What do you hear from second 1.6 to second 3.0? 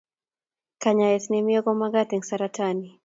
komakat eng saratani